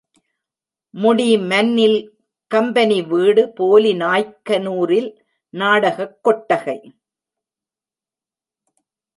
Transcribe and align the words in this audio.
முடி 0.93 1.37
மன்னில் 1.37 1.97
கம்பெனி 2.51 3.01
வீடு 3.01 3.53
போலிநாய்க்கனூரில் 3.59 5.15
நாடகக் 5.49 6.23
கொட்டகை. 6.23 6.79